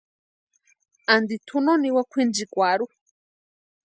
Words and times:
Anti 1.13 1.37
tʼu 1.45 1.57
no 1.65 1.73
niwa 1.81 2.01
kwʼinchikwarhu. 2.11 2.85